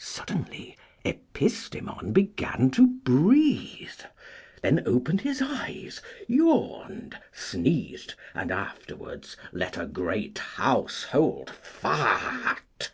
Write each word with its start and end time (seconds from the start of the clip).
Suddenly 0.00 0.76
Epistemon 1.04 2.12
began 2.12 2.72
to 2.72 2.88
breathe, 2.88 4.00
then 4.62 4.82
opened 4.84 5.20
his 5.20 5.40
eyes, 5.40 6.00
yawned, 6.26 7.16
sneezed, 7.32 8.14
and 8.34 8.50
afterwards 8.50 9.36
let 9.52 9.78
a 9.78 9.86
great 9.86 10.38
household 10.38 11.50
fart. 11.50 12.90